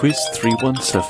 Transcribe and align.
Quiz 0.00 0.18
317. 0.32 1.04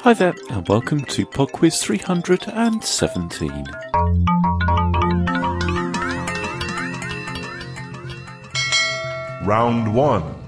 Hi 0.00 0.14
there, 0.14 0.32
and 0.48 0.66
welcome 0.66 1.04
to 1.04 1.26
Pod 1.26 1.52
Quiz 1.52 1.78
317. 1.82 3.66
Round 9.44 9.94
1. 9.94 10.43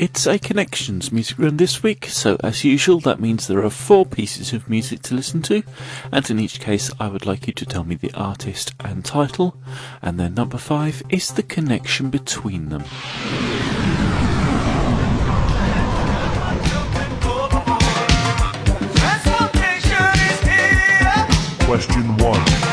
It's 0.00 0.26
a 0.26 0.38
Connections 0.38 1.12
music 1.12 1.38
run 1.38 1.58
this 1.58 1.82
week, 1.82 2.06
so 2.06 2.38
as 2.42 2.64
usual, 2.64 3.00
that 3.00 3.20
means 3.20 3.46
there 3.46 3.62
are 3.62 3.68
four 3.68 4.06
pieces 4.06 4.54
of 4.54 4.66
music 4.66 5.02
to 5.02 5.14
listen 5.14 5.42
to, 5.42 5.62
and 6.10 6.30
in 6.30 6.40
each 6.40 6.58
case, 6.58 6.90
I 6.98 7.08
would 7.08 7.26
like 7.26 7.46
you 7.46 7.52
to 7.52 7.66
tell 7.66 7.84
me 7.84 7.96
the 7.96 8.10
artist 8.14 8.72
and 8.80 9.04
title, 9.04 9.58
and 10.00 10.18
then 10.18 10.32
number 10.32 10.56
five 10.56 11.02
is 11.10 11.34
the 11.34 11.42
connection 11.42 12.08
between 12.08 12.70
them. 12.70 12.84
Question 21.66 22.16
1. 22.16 22.69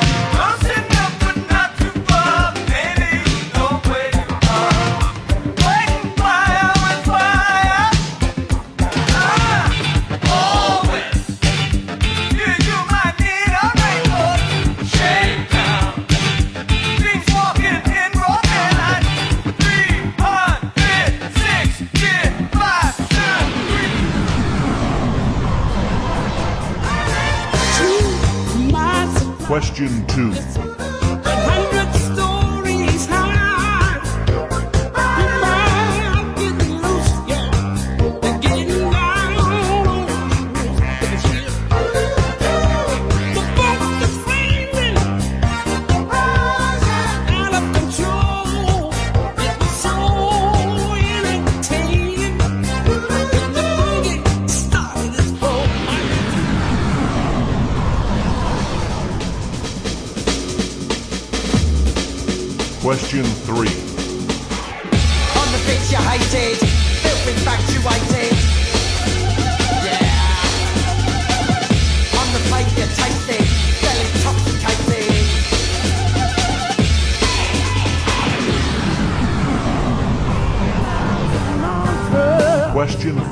Question 30.17 30.56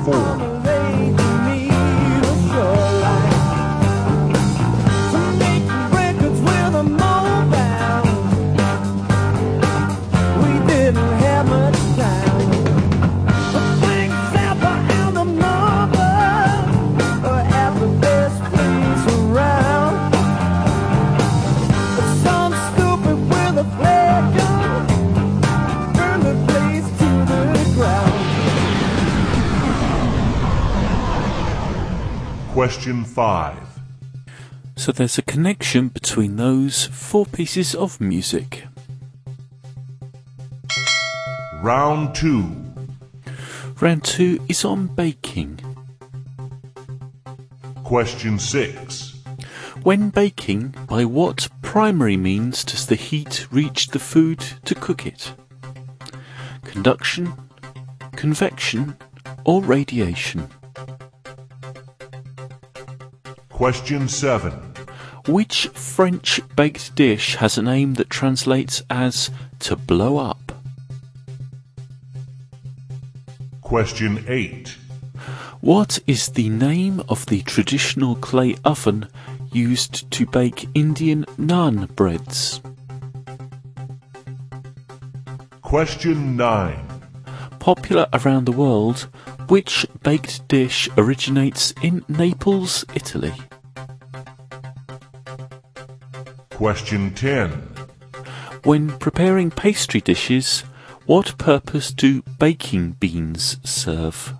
Question 0.06 0.55
Question 32.66 33.04
5. 33.04 33.56
So 34.74 34.90
there's 34.90 35.18
a 35.18 35.22
connection 35.22 35.86
between 35.86 36.34
those 36.34 36.86
four 36.86 37.24
pieces 37.24 37.76
of 37.76 38.00
music. 38.00 38.64
Round 41.62 42.12
2. 42.16 42.74
Round 43.80 44.02
two 44.02 44.44
is 44.48 44.64
on 44.64 44.88
baking. 44.88 45.60
Question 47.84 48.36
6. 48.36 49.22
When 49.84 50.10
baking, 50.10 50.74
by 50.88 51.04
what 51.04 51.48
primary 51.62 52.16
means 52.16 52.64
does 52.64 52.86
the 52.86 52.96
heat 52.96 53.46
reach 53.52 53.86
the 53.86 54.00
food 54.00 54.40
to 54.64 54.74
cook 54.74 55.06
it? 55.06 55.32
Conduction, 56.64 57.32
convection, 58.16 58.96
or 59.44 59.62
radiation? 59.62 60.48
Question 63.56 64.06
7. 64.06 64.52
Which 65.28 65.68
French 65.68 66.42
baked 66.56 66.94
dish 66.94 67.36
has 67.36 67.56
a 67.56 67.62
name 67.62 67.94
that 67.94 68.10
translates 68.10 68.82
as 68.90 69.30
to 69.60 69.76
blow 69.76 70.18
up? 70.18 70.52
Question 73.62 74.22
8. 74.28 74.76
What 75.62 75.98
is 76.06 76.28
the 76.28 76.50
name 76.50 77.02
of 77.08 77.24
the 77.24 77.40
traditional 77.40 78.14
clay 78.16 78.56
oven 78.62 79.08
used 79.50 80.10
to 80.10 80.26
bake 80.26 80.68
Indian 80.74 81.24
naan 81.38 81.88
breads? 81.96 82.60
Question 85.62 86.36
9. 86.36 86.78
Popular 87.58 88.06
around 88.12 88.44
the 88.44 88.52
world, 88.52 89.08
which 89.48 89.86
baked 90.02 90.46
dish 90.48 90.88
originates 90.96 91.72
in 91.82 92.04
Naples, 92.08 92.84
Italy? 92.94 93.32
Question 96.50 97.14
10. 97.14 97.50
When 98.64 98.96
preparing 98.98 99.50
pastry 99.50 100.00
dishes, 100.00 100.64
what 101.06 101.38
purpose 101.38 101.92
do 101.92 102.22
baking 102.38 102.92
beans 102.92 103.58
serve? 103.62 104.34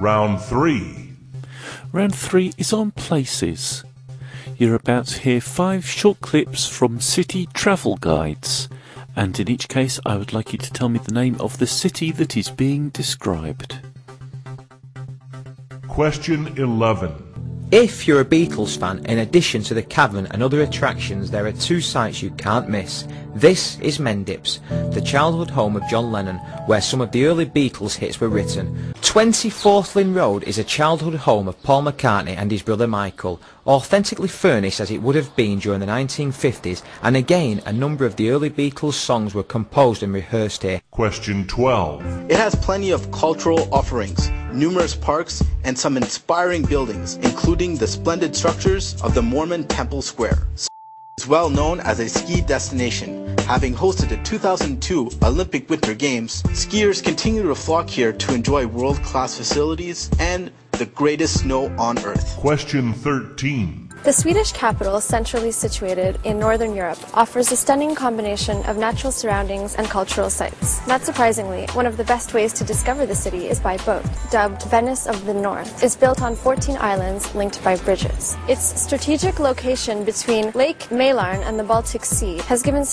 Round 0.00 0.40
3. 0.40 1.06
Round 1.92 2.14
three 2.14 2.52
is 2.58 2.72
on 2.72 2.90
places. 2.90 3.82
You're 4.58 4.74
about 4.74 5.06
to 5.06 5.20
hear 5.20 5.40
five 5.40 5.86
short 5.86 6.20
clips 6.20 6.68
from 6.68 7.00
city 7.00 7.48
travel 7.54 7.96
guides, 7.96 8.68
and 9.16 9.40
in 9.40 9.50
each 9.50 9.68
case, 9.68 9.98
I 10.04 10.16
would 10.16 10.32
like 10.34 10.52
you 10.52 10.58
to 10.58 10.72
tell 10.72 10.90
me 10.90 10.98
the 10.98 11.14
name 11.14 11.40
of 11.40 11.58
the 11.58 11.66
city 11.66 12.12
that 12.12 12.36
is 12.36 12.50
being 12.50 12.90
described. 12.90 13.80
Question 15.88 16.48
11. 16.58 17.26
If 17.72 18.06
you're 18.06 18.20
a 18.20 18.24
Beatles 18.24 18.78
fan, 18.78 19.04
in 19.06 19.18
addition 19.18 19.62
to 19.64 19.74
the 19.74 19.82
cavern 19.82 20.26
and 20.26 20.40
other 20.40 20.60
attractions, 20.60 21.32
there 21.32 21.46
are 21.46 21.52
two 21.52 21.80
sites 21.80 22.22
you 22.22 22.30
can't 22.30 22.68
miss. 22.68 23.08
This 23.34 23.80
is 23.80 23.98
Mendips, 23.98 24.60
the 24.94 25.00
childhood 25.00 25.50
home 25.50 25.74
of 25.74 25.88
John 25.88 26.12
Lennon, 26.12 26.36
where 26.66 26.80
some 26.80 27.00
of 27.00 27.10
the 27.10 27.24
early 27.24 27.46
Beatles 27.46 27.96
hits 27.96 28.20
were 28.20 28.28
written. 28.28 28.94
20 29.16 29.48
Forthlin 29.48 30.14
Road 30.14 30.44
is 30.44 30.58
a 30.58 30.62
childhood 30.62 31.14
home 31.14 31.48
of 31.48 31.62
Paul 31.62 31.84
McCartney 31.84 32.36
and 32.36 32.50
his 32.50 32.60
brother 32.60 32.86
Michael, 32.86 33.40
authentically 33.66 34.28
furnished 34.28 34.78
as 34.78 34.90
it 34.90 35.00
would 35.00 35.14
have 35.14 35.34
been 35.34 35.58
during 35.58 35.80
the 35.80 35.86
1950s, 35.86 36.82
and 37.02 37.16
again, 37.16 37.62
a 37.64 37.72
number 37.72 38.04
of 38.04 38.16
the 38.16 38.28
early 38.28 38.50
Beatles 38.50 38.92
songs 38.92 39.32
were 39.32 39.42
composed 39.42 40.02
and 40.02 40.12
rehearsed 40.12 40.64
here. 40.64 40.82
Question 40.90 41.46
12. 41.46 42.30
It 42.30 42.36
has 42.36 42.54
plenty 42.56 42.90
of 42.90 43.10
cultural 43.10 43.72
offerings, 43.72 44.28
numerous 44.52 44.94
parks, 44.94 45.42
and 45.64 45.78
some 45.78 45.96
inspiring 45.96 46.66
buildings, 46.66 47.14
including 47.22 47.76
the 47.76 47.86
splendid 47.86 48.36
structures 48.36 49.00
of 49.00 49.14
the 49.14 49.22
Mormon 49.22 49.66
Temple 49.66 50.02
Square. 50.02 50.46
Is 51.18 51.26
well 51.26 51.48
known 51.48 51.80
as 51.80 51.98
a 51.98 52.08
ski 52.10 52.42
destination. 52.42 53.34
Having 53.38 53.74
hosted 53.74 54.10
the 54.10 54.18
2002 54.18 55.10
Olympic 55.22 55.70
Winter 55.70 55.94
Games, 55.94 56.42
skiers 56.42 57.02
continue 57.02 57.42
to 57.48 57.54
flock 57.54 57.88
here 57.88 58.12
to 58.12 58.34
enjoy 58.34 58.66
world-class 58.66 59.38
facilities 59.38 60.10
and 60.18 60.50
the 60.72 60.84
greatest 60.84 61.40
snow 61.40 61.74
on 61.78 61.98
earth. 62.00 62.36
Question 62.36 62.92
13. 62.92 63.85
The 64.06 64.12
Swedish 64.12 64.52
capital, 64.52 65.00
centrally 65.00 65.50
situated 65.50 66.20
in 66.22 66.38
northern 66.38 66.76
Europe, 66.76 67.00
offers 67.12 67.50
a 67.50 67.56
stunning 67.56 67.96
combination 67.96 68.64
of 68.66 68.76
natural 68.76 69.10
surroundings 69.10 69.74
and 69.74 69.88
cultural 69.88 70.30
sites. 70.30 70.86
Not 70.86 71.02
surprisingly, 71.02 71.66
one 71.72 71.86
of 71.86 71.96
the 71.96 72.04
best 72.04 72.32
ways 72.32 72.52
to 72.52 72.62
discover 72.62 73.04
the 73.04 73.16
city 73.16 73.48
is 73.48 73.58
by 73.58 73.78
boat. 73.78 74.04
Dubbed 74.30 74.62
Venice 74.70 75.08
of 75.08 75.24
the 75.24 75.34
North, 75.34 75.82
is 75.82 75.96
built 75.96 76.22
on 76.22 76.36
14 76.36 76.76
islands 76.76 77.34
linked 77.34 77.64
by 77.64 77.74
bridges. 77.78 78.36
Its 78.48 78.80
strategic 78.80 79.40
location 79.40 80.04
between 80.04 80.52
Lake 80.52 80.88
Mälaren 80.90 81.44
and 81.44 81.58
the 81.58 81.64
Baltic 81.64 82.04
Sea 82.04 82.38
has 82.46 82.62
given 82.62 82.86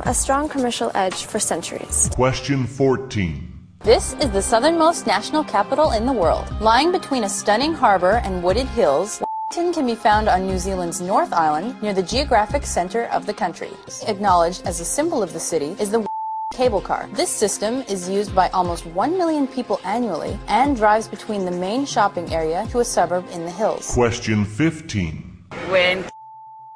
a 0.00 0.12
strong 0.12 0.50
commercial 0.50 0.92
edge 0.94 1.24
for 1.24 1.38
centuries. 1.38 2.10
Question 2.12 2.66
14. 2.66 3.54
This 3.84 4.12
is 4.20 4.30
the 4.32 4.42
southernmost 4.42 5.06
national 5.06 5.44
capital 5.44 5.92
in 5.92 6.04
the 6.04 6.12
world. 6.12 6.46
Lying 6.60 6.92
between 6.92 7.24
a 7.24 7.28
stunning 7.30 7.72
harbor 7.72 8.20
and 8.22 8.42
wooded 8.42 8.66
hills, 8.66 9.22
Wellington 9.50 9.72
can 9.72 9.86
be 9.86 9.94
found 9.94 10.28
on 10.28 10.46
New 10.46 10.58
Zealand's 10.58 11.00
North 11.00 11.32
Island 11.32 11.80
near 11.80 11.94
the 11.94 12.02
geographic 12.02 12.66
center 12.66 13.04
of 13.04 13.24
the 13.24 13.32
country. 13.32 13.70
Acknowledged 14.06 14.66
as 14.66 14.78
a 14.80 14.84
symbol 14.84 15.22
of 15.22 15.32
the 15.32 15.40
city 15.40 15.74
is 15.80 15.90
the 15.90 16.06
cable 16.52 16.82
car. 16.82 17.08
This 17.14 17.30
system 17.30 17.82
is 17.88 18.10
used 18.10 18.34
by 18.34 18.50
almost 18.50 18.84
1 18.84 19.16
million 19.16 19.46
people 19.46 19.80
annually 19.84 20.38
and 20.48 20.76
drives 20.76 21.08
between 21.08 21.46
the 21.46 21.50
main 21.50 21.86
shopping 21.86 22.30
area 22.30 22.66
to 22.72 22.80
a 22.80 22.84
suburb 22.84 23.24
in 23.32 23.46
the 23.46 23.50
hills. 23.50 23.90
Question 23.94 24.44
15. 24.44 25.46
We're 25.70 25.76
in, 25.76 26.04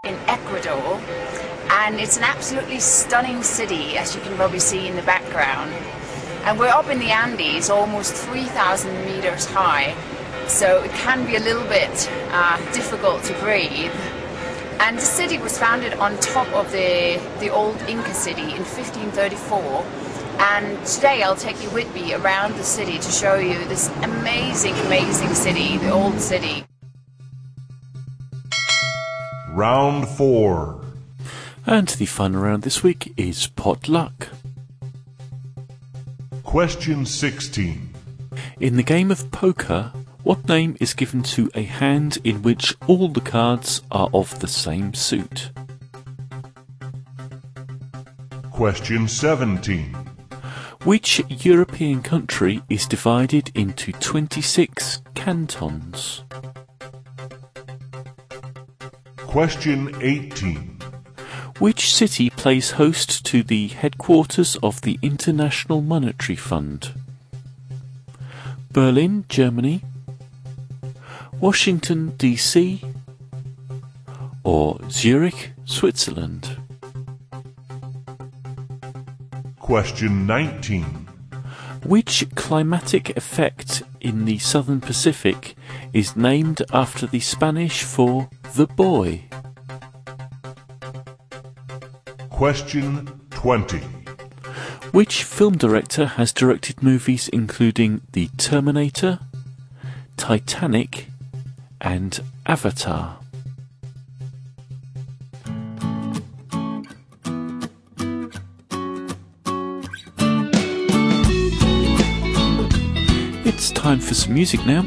in 0.04 0.14
Ecuador, 0.26 0.98
and 1.72 2.00
it's 2.00 2.16
an 2.16 2.24
absolutely 2.24 2.80
stunning 2.80 3.42
city, 3.42 3.98
as 3.98 4.16
you 4.16 4.22
can 4.22 4.34
probably 4.36 4.60
see 4.60 4.88
in 4.88 4.96
the 4.96 5.02
background. 5.02 5.70
And 6.44 6.58
we're 6.58 6.69
up 6.69 6.88
in 6.88 6.98
the 6.98 7.10
Andes, 7.10 7.69
almost 7.69 8.14
3,000 8.14 9.04
meters 9.04 9.44
high, 9.44 9.94
so 10.49 10.83
it 10.83 10.91
can 10.93 11.27
be 11.27 11.37
a 11.37 11.41
little 11.41 11.67
bit 11.69 12.11
uh, 12.31 12.59
difficult 12.73 13.23
to 13.25 13.35
breathe. 13.41 13.93
And 14.81 14.97
the 14.97 15.03
city 15.03 15.39
was 15.39 15.56
founded 15.59 15.94
on 15.94 16.19
top 16.19 16.49
of 16.55 16.71
the, 16.73 17.21
the 17.39 17.50
old 17.50 17.81
Inca 17.83 18.15
city 18.15 18.43
in 18.43 18.65
1534. 18.65 19.87
And 20.41 20.85
today 20.87 21.23
I'll 21.23 21.37
take 21.37 21.62
you 21.62 21.71
with 21.71 21.93
me 21.94 22.15
around 22.15 22.56
the 22.56 22.65
city 22.65 22.99
to 22.99 23.11
show 23.11 23.37
you 23.37 23.59
this 23.67 23.89
amazing, 24.03 24.75
amazing 24.87 25.35
city, 25.35 25.79
the 25.79 25.91
old 25.91 26.19
city. 26.21 26.65
Round 29.50 30.09
4. 30.09 30.85
And 31.67 31.87
the 31.89 32.06
fun 32.06 32.35
round 32.35 32.62
this 32.62 32.83
week 32.83 33.12
is 33.17 33.47
potluck. 33.47 34.29
Question 36.43 37.06
16. 37.06 37.94
In 38.59 38.77
the 38.77 38.83
game 38.83 39.11
of 39.11 39.31
poker, 39.31 39.93
what 40.22 40.48
name 40.48 40.76
is 40.80 40.94
given 40.94 41.22
to 41.22 41.50
a 41.54 41.62
hand 41.62 42.19
in 42.24 42.42
which 42.42 42.74
all 42.86 43.08
the 43.08 43.20
cards 43.20 43.82
are 43.90 44.08
of 44.14 44.38
the 44.40 44.46
same 44.46 44.94
suit? 44.94 45.50
Question 48.50 49.08
17. 49.08 49.94
Which 50.84 51.20
European 51.28 52.02
country 52.02 52.62
is 52.69 52.86
divided 52.86 53.50
into 53.54 53.92
26 53.92 55.02
cantons? 55.14 56.24
Question 59.16 59.94
18. 60.00 60.78
Which 61.58 61.94
city 61.94 62.30
plays 62.30 62.72
host 62.72 63.24
to 63.26 63.42
the 63.42 63.69
headquarters 63.69 64.56
of 64.62 64.80
the 64.82 64.98
International 65.02 65.80
Monetary 65.80 66.36
Fund? 66.36 66.92
Berlin, 68.72 69.24
Germany, 69.28 69.82
Washington, 71.43 72.11
D.C., 72.19 72.81
or 74.44 74.79
Zurich, 74.89 75.50
Switzerland? 75.65 76.56
Question 79.59 80.25
19. 80.25 80.85
Which 81.85 82.25
climatic 82.37 83.17
effect 83.17 83.83
in 84.00 84.25
the 84.25 84.39
southern 84.39 84.81
Pacific 84.81 85.56
is 85.93 86.15
named 86.15 86.62
after 86.73 87.09
the 87.09 87.19
Spanish 87.19 87.83
for 87.83 88.31
the 88.55 88.69
boy? 88.69 89.25
Question 92.31 93.21
20. 93.31 93.79
Which 94.93 95.25
film 95.25 95.59
director 95.59 96.06
has 96.06 96.33
directed 96.33 96.85
movies 96.85 97.27
including 97.27 98.03
The 98.12 98.29
Terminator, 98.37 99.19
Titanic, 100.17 101.09
and 101.82 102.20
Avatar? 102.46 103.19
It's 113.44 113.70
time 113.73 114.00
for 114.00 114.14
some 114.14 114.34
music 114.34 114.64
now. 114.64 114.84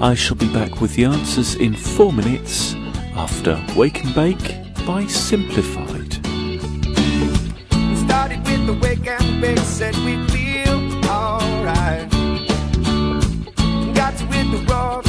I 0.00 0.14
shall 0.14 0.36
be 0.36 0.50
back 0.52 0.80
with 0.80 0.94
the 0.94 1.04
answers 1.04 1.56
in 1.56 1.74
four 1.74 2.12
minutes 2.12 2.74
after 3.14 3.62
Wake 3.76 4.04
N 4.04 4.14
Bake 4.14 4.86
by 4.86 5.06
Simplified. 5.06 6.14
Started 7.96 8.40
with 8.46 8.66
the 8.66 8.78
wake 8.80 9.06
and 9.06 9.40
bake, 9.40 9.58
said 9.58 9.94
we 9.96 10.16
feel 10.28 10.78
alright. 11.06 12.10
Got 13.94 14.16
to 14.18 14.24
the 14.26 14.64
Robson, 14.68 14.99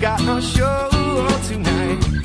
got 0.00 0.22
no 0.22 0.40
show 0.40 0.88
tonight. 1.46 2.19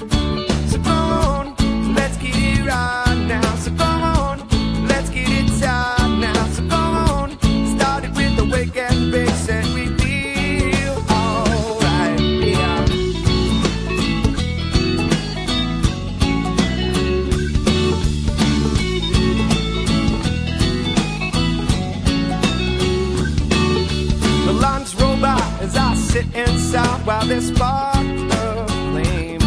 They 27.36 27.42
spark 27.42 27.98
a 27.98 28.68
flame. 28.90 29.40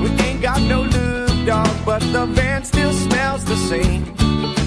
We 0.00 0.08
ain't 0.26 0.40
got 0.40 0.60
no 0.62 0.86
dog, 1.44 1.74
but 1.84 2.02
the 2.12 2.26
van 2.26 2.64
still 2.64 2.92
smells 2.92 3.44
the 3.44 3.56
same. 3.56 4.04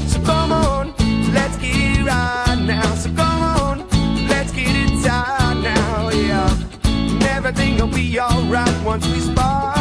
So 0.10 0.20
come 0.26 0.52
on, 0.52 0.94
let's 1.34 1.56
get 1.58 1.76
it 1.76 2.06
right 2.06 2.60
now. 2.66 2.96
So 2.96 3.10
come 3.16 3.42
on, 3.58 3.76
let's 4.28 4.52
get 4.52 4.76
it 4.76 4.92
tight 5.06 5.62
now, 5.64 6.10
yeah. 6.10 6.58
And 6.84 7.24
everything 7.24 7.78
will 7.78 7.88
be 7.88 8.20
alright 8.20 8.84
once 8.84 9.08
we 9.08 9.20
spark 9.20 9.73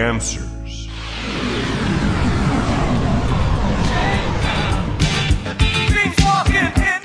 answers. 0.00 0.88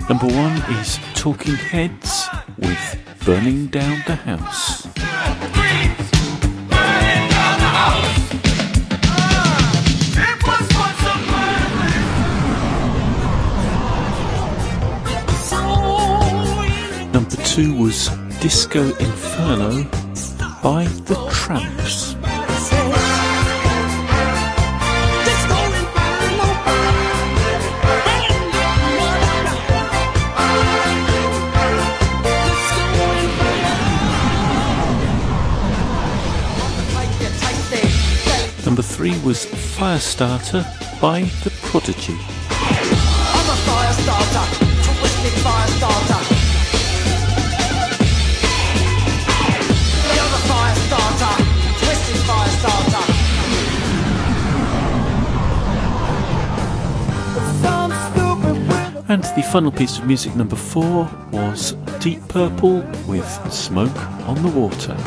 Number 0.10 0.28
one 0.28 0.58
is 0.80 1.00
Talking 1.16 1.56
Heads 1.56 2.28
with 2.58 3.00
Burning 3.26 3.68
Down 3.68 4.04
the 4.06 4.16
House. 4.16 4.86
Number 17.14 17.36
two 17.46 17.76
was 17.76 18.10
Disco 18.42 18.84
Inferno 18.98 19.84
by 20.62 20.86
The 21.06 21.30
Tramps. 21.32 22.23
Number 38.74 38.82
three 38.82 39.14
was 39.22 39.46
Firestarter 39.46 40.66
by 41.00 41.22
The 41.44 41.52
Prodigy. 41.62 42.18
I'm 42.18 43.48
a 43.48 43.58
fire 43.70 43.94
twisted 44.82 45.36
fire. 45.44 45.70
You're 50.10 50.32
the 50.34 50.42
fire 50.50 50.74
twisted 51.78 52.22
fire. 52.26 52.50
And 59.08 59.24
the 59.36 59.44
final 59.52 59.72
piece 59.72 60.00
of 60.00 60.08
music, 60.08 60.36
number 60.36 60.56
four, 60.56 61.08
was 61.32 61.74
Deep 62.00 62.28
Purple 62.28 62.82
with 63.06 63.54
Smoke 63.54 63.96
on 64.28 64.42
the 64.42 64.50
Water. 64.50 64.98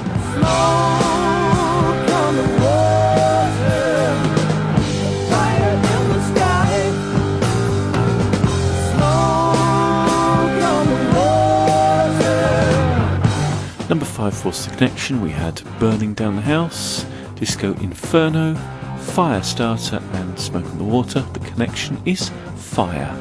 Number 13.88 14.04
five 14.04 14.44
was 14.44 14.66
The 14.66 14.74
Connection. 14.74 15.20
We 15.22 15.30
had 15.30 15.62
Burning 15.78 16.12
Down 16.12 16.34
the 16.34 16.42
House, 16.42 17.06
Disco 17.36 17.72
Inferno, 17.74 18.54
Firestarter, 18.98 20.02
and 20.14 20.36
Smoke 20.36 20.64
on 20.64 20.78
the 20.78 20.84
Water. 20.84 21.20
The 21.20 21.38
Connection 21.38 21.96
is 22.04 22.32
Fire. 22.56 23.14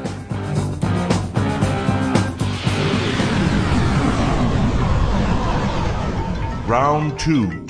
Round 6.67 7.19
2. 7.19 7.67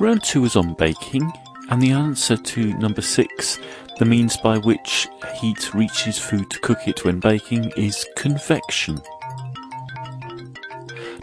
Round 0.00 0.22
two 0.22 0.46
is 0.46 0.56
on 0.56 0.72
baking, 0.74 1.30
and 1.68 1.82
the 1.82 1.90
answer 1.90 2.38
to 2.38 2.72
number 2.78 3.02
six, 3.02 3.58
the 3.98 4.06
means 4.06 4.38
by 4.38 4.56
which 4.56 5.08
heat 5.40 5.74
reaches 5.74 6.18
food 6.18 6.48
to 6.48 6.58
cook 6.60 6.88
it 6.88 7.04
when 7.04 7.20
baking, 7.20 7.70
is 7.76 8.06
convection. 8.16 8.98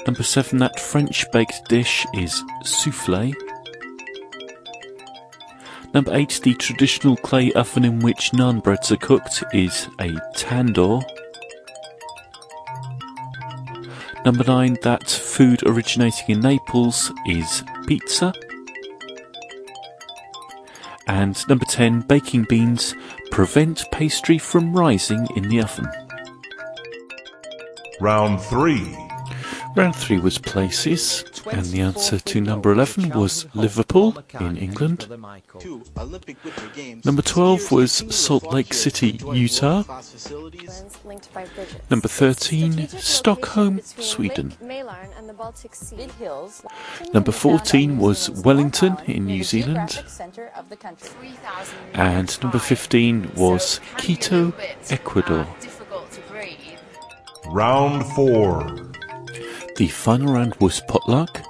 Number 0.06 0.24
seven, 0.24 0.60
that 0.60 0.80
French 0.80 1.26
baked 1.32 1.68
dish 1.70 2.06
is 2.14 2.44
souffle. 2.64 3.34
Number 5.94 6.14
eight, 6.14 6.42
the 6.44 6.56
traditional 6.56 7.16
clay 7.16 7.52
oven 7.54 7.86
in 7.86 8.00
which 8.00 8.32
naan 8.32 8.62
breads 8.64 8.92
are 8.92 8.98
cooked 8.98 9.44
is 9.54 9.88
a 10.00 10.10
tandoor. 10.36 11.04
Number 14.26 14.44
nine, 14.44 14.78
that 14.82 15.10
food 15.10 15.62
originating 15.66 16.26
in 16.30 16.40
Naples 16.40 17.12
is 17.28 17.64
pizza. 17.86 18.34
And 21.08 21.38
number 21.48 21.66
10, 21.66 22.02
baking 22.02 22.44
beans 22.44 22.96
prevent 23.32 23.90
pastry 23.92 24.38
from 24.38 24.74
rising 24.74 25.28
in 25.36 25.50
the 25.50 25.62
oven. 25.62 25.88
Round 28.00 28.42
3. 28.42 29.13
Round 29.76 29.96
3 29.96 30.20
was 30.20 30.38
places, 30.38 31.24
and 31.52 31.66
the 31.66 31.82
answer 31.82 32.20
to 32.20 32.42
number 32.42 32.72
11 32.72 33.10
was 33.10 33.48
Liverpool 33.56 34.18
in 34.40 34.58
England. 34.58 35.08
Number 37.04 37.22
12 37.22 37.72
was 37.72 37.92
Salt 38.16 38.44
Lake 38.54 38.74
City, 38.74 39.20
Utah. 39.34 39.84
Number 41.90 42.08
13, 42.08 42.88
Stockholm, 42.88 43.82
Sweden. 43.82 44.54
Number 44.62 44.62
can 44.62 44.68
be 44.68 44.84
found 47.14 47.28
on 47.28 47.32
14 47.32 47.98
was 47.98 48.30
Wellington 48.30 48.98
in 49.08 49.26
New 49.26 49.44
Zealand. 49.44 49.90
geographic 49.90 50.10
center 50.10 50.52
of 50.56 50.70
the 50.70 50.76
country. 50.76 51.10
3,000 51.10 51.76
And 51.94 52.44
number 52.44 52.60
15 52.60 53.32
was 53.36 53.80
Quito, 53.98 54.54
Ecuador. 54.90 55.48
Round 57.48 58.06
4. 58.16 58.93
The 59.76 59.88
final 59.88 60.34
round 60.34 60.56
was 60.60 60.82
potluck, 60.82 61.42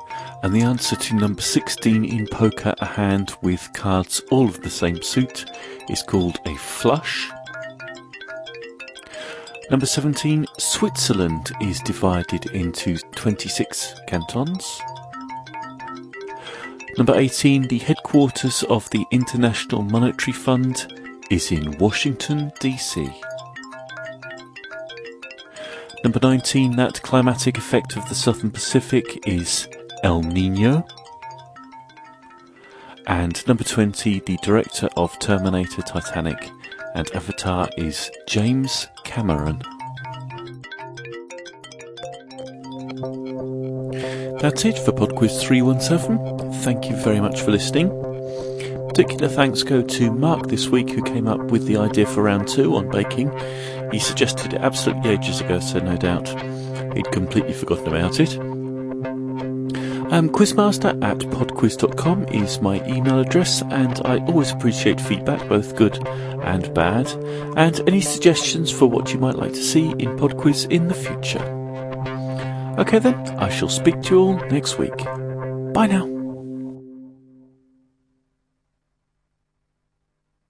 and 0.44 0.56
the 0.56 0.62
answer 0.62 0.96
to 0.96 1.16
number 1.16 1.42
16 1.42 2.06
in 2.06 2.26
poker, 2.28 2.74
a 2.80 2.86
hand 2.86 3.36
with 3.42 3.70
cards 3.74 4.22
all 4.32 4.46
of 4.46 4.62
the 4.62 4.70
same 4.70 5.02
suit, 5.02 5.46
is 5.90 6.02
called 6.04 6.38
a 6.46 6.56
flush. 6.56 7.30
Number 9.70 9.86
17, 9.86 10.46
Switzerland 10.58 11.52
is 11.60 11.82
divided 11.82 12.46
into 12.52 12.98
26 13.16 13.96
cantons. 14.08 14.80
Number 16.98 17.16
18, 17.16 17.64
the 17.64 17.80
headquarters 17.80 18.64
of 18.64 18.90
the 18.92 19.04
International 19.12 19.82
Monetary 19.82 20.32
Fund 20.32 20.94
is 21.30 21.52
in 21.52 21.78
Washington, 21.78 22.54
D.C. 22.62 23.10
Number 26.04 26.20
19, 26.22 26.76
that 26.76 27.02
climatic 27.02 27.58
effect 27.58 27.96
of 27.96 28.08
the 28.10 28.16
Southern 28.16 28.52
Pacific 28.52 29.26
is 29.26 29.70
El 30.04 30.22
Nino. 30.22 30.86
And 33.08 33.48
number 33.48 33.64
20, 33.64 34.20
the 34.20 34.38
director 34.44 34.90
of 34.98 35.18
Terminator, 35.20 35.82
Titanic, 35.82 36.52
and 36.94 37.10
Avatar 37.16 37.70
is 37.78 38.12
James 38.28 38.88
Cameron. 39.06 39.60
That's 44.40 44.66
it 44.66 44.78
for 44.78 44.92
PodQuiz 44.92 45.40
317. 45.42 46.52
Thank 46.64 46.90
you 46.90 46.98
very 46.98 47.22
much 47.22 47.40
for 47.40 47.52
listening. 47.52 47.90
Particular 48.90 49.30
thanks 49.30 49.64
go 49.64 49.82
to 49.82 50.12
Mark 50.12 50.48
this 50.48 50.68
week, 50.68 50.90
who 50.90 51.02
came 51.02 51.28
up 51.28 51.40
with 51.50 51.66
the 51.66 51.78
idea 51.78 52.06
for 52.06 52.24
round 52.24 52.48
two 52.48 52.76
on 52.76 52.90
baking. 52.92 53.32
He 53.94 54.00
suggested 54.00 54.54
it 54.54 54.60
absolutely 54.60 55.12
ages 55.12 55.40
ago, 55.40 55.60
so 55.60 55.78
no 55.78 55.96
doubt 55.96 56.28
he'd 56.96 57.12
completely 57.12 57.54
forgotten 57.54 57.88
about 57.88 58.20
it. 58.20 58.38
Um, 60.12 60.30
quizmaster 60.30 61.02
at 61.04 61.20
podquiz.com 61.20 62.26
is 62.26 62.60
my 62.60 62.84
email 62.88 63.20
address, 63.20 63.62
and 63.62 64.02
I 64.06 64.18
always 64.26 64.52
appreciate 64.52 65.00
feedback, 65.00 65.48
both 65.48 65.76
good 65.76 65.98
and 66.44 66.74
bad, 66.74 67.08
and 67.56 67.80
any 67.88 68.02
suggestions 68.02 68.72
for 68.72 68.88
what 68.88 69.14
you 69.14 69.20
might 69.20 69.36
like 69.36 69.54
to 69.54 69.64
see 69.64 69.92
in 69.92 70.18
Podquiz 70.18 70.70
in 70.72 70.88
the 70.88 70.94
future. 70.94 71.44
Okay 72.80 73.00
then, 73.00 73.16
I 73.40 73.50
shall 73.50 73.70
speak 73.70 74.02
to 74.04 74.10
you 74.10 74.20
all 74.20 74.34
next 74.50 74.78
week. 74.78 74.98
Bye 75.74 75.88
now. 75.88 76.13